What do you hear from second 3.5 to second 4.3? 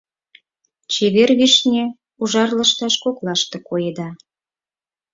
коеда.